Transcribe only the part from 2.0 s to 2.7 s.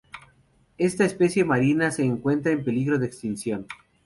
encuentra en